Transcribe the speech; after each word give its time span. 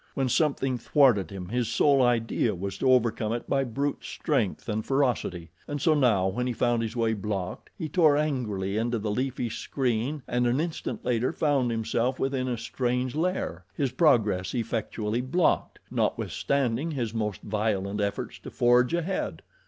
When 0.15 0.29
something 0.29 0.79
thwarted 0.79 1.29
him, 1.29 1.49
his 1.49 1.67
sole 1.67 2.01
idea 2.01 2.55
was 2.55 2.79
to 2.79 2.91
overcome 2.91 3.33
it 3.33 3.47
by 3.47 3.63
brute 3.63 4.03
strength 4.03 4.67
and 4.67 4.83
ferocity, 4.83 5.51
and 5.67 5.79
so 5.79 5.93
now 5.93 6.27
when 6.27 6.47
he 6.47 6.53
found 6.53 6.81
his 6.81 6.95
way 6.95 7.13
blocked, 7.13 7.69
he 7.77 7.87
tore 7.87 8.17
angrily 8.17 8.77
into 8.77 8.97
the 8.97 9.11
leafy 9.11 9.47
screen 9.47 10.23
and 10.27 10.47
an 10.47 10.59
instant 10.59 11.05
later 11.05 11.31
found 11.31 11.69
himself 11.69 12.17
within 12.17 12.47
a 12.47 12.57
strange 12.57 13.13
lair, 13.13 13.63
his 13.75 13.91
progress 13.91 14.55
effectually 14.55 15.21
blocked, 15.21 15.77
notwithstanding 15.91 16.89
his 16.89 17.13
most 17.13 17.41
violent 17.43 18.01
efforts 18.01 18.39
to 18.39 18.49
forge 18.49 18.95
ahead. 18.95 19.43